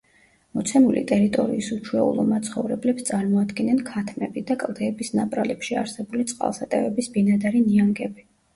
[0.59, 8.31] მოცემული ტერიტორიის უჩვეულო მაცხოვრებლებს წარმოადგენენ ქათმები, და კლდეების ნაპრალებში არსებული წყალსატევების ბინადარი ნიანგები.